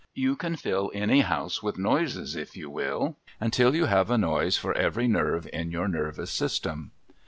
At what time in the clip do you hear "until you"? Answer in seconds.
3.39-3.85